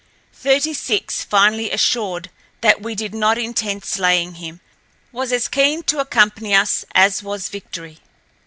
[0.33, 4.59] Thirty six, finally assured that we did not intend slaying him,
[5.11, 7.99] was as keen to accompany us as was Victory.